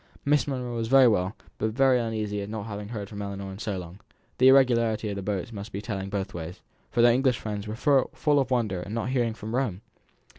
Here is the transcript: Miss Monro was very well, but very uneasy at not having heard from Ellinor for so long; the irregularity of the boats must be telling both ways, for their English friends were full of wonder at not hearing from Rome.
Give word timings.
Miss 0.25 0.47
Monro 0.47 0.73
was 0.75 0.87
very 0.87 1.07
well, 1.07 1.35
but 1.59 1.73
very 1.73 1.99
uneasy 1.99 2.41
at 2.41 2.49
not 2.49 2.65
having 2.65 2.87
heard 2.87 3.07
from 3.07 3.21
Ellinor 3.21 3.53
for 3.53 3.59
so 3.59 3.77
long; 3.77 3.99
the 4.39 4.47
irregularity 4.47 5.09
of 5.09 5.15
the 5.15 5.21
boats 5.21 5.53
must 5.53 5.71
be 5.71 5.79
telling 5.79 6.09
both 6.09 6.33
ways, 6.33 6.59
for 6.89 7.03
their 7.03 7.13
English 7.13 7.37
friends 7.37 7.67
were 7.67 7.75
full 7.75 8.39
of 8.39 8.49
wonder 8.49 8.81
at 8.81 8.91
not 8.91 9.09
hearing 9.09 9.35
from 9.35 9.53
Rome. 9.53 9.81